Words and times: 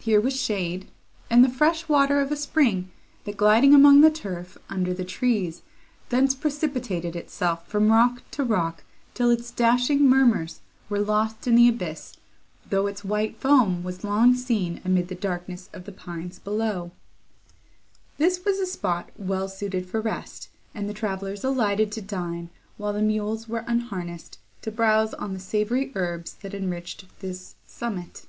Here 0.00 0.20
was 0.20 0.38
shade, 0.38 0.90
and 1.30 1.42
the 1.42 1.48
fresh 1.48 1.88
water 1.88 2.20
of 2.20 2.30
a 2.32 2.36
spring, 2.36 2.90
that, 3.24 3.36
gliding 3.36 3.72
among 3.72 4.00
the 4.00 4.10
turf, 4.10 4.58
under 4.68 4.92
the 4.92 5.04
trees, 5.04 5.62
thence 6.10 6.34
precipitated 6.34 7.14
itself 7.16 7.68
from 7.68 7.90
rock 7.90 8.22
to 8.32 8.44
rock, 8.44 8.82
till 9.14 9.30
its 9.30 9.50
dashing 9.50 10.06
murmurs 10.06 10.60
were 10.90 10.98
lost 10.98 11.46
in 11.46 11.54
the 11.54 11.68
abyss, 11.68 12.14
though 12.68 12.86
its 12.88 13.04
white 13.04 13.40
foam 13.40 13.82
was 13.84 14.04
long 14.04 14.34
seen 14.34 14.80
amid 14.84 15.06
the 15.08 15.14
darkness 15.14 15.70
of 15.72 15.84
the 15.84 15.92
pines 15.92 16.38
below. 16.38 16.90
This 18.18 18.44
was 18.44 18.58
a 18.58 18.66
spot 18.66 19.08
well 19.16 19.48
suited 19.48 19.86
for 19.88 20.00
rest, 20.02 20.50
and 20.74 20.86
the 20.88 20.92
travellers 20.94 21.44
alighted 21.44 21.92
to 21.92 22.02
dine, 22.02 22.50
while 22.76 22.92
the 22.92 23.00
mules 23.02 23.48
were 23.48 23.64
unharnessed 23.68 24.38
to 24.62 24.72
browse 24.72 25.14
on 25.14 25.32
the 25.32 25.40
savoury 25.40 25.92
herbs 25.94 26.34
that 26.42 26.54
enriched 26.54 27.06
this 27.20 27.54
summit. 27.64 28.26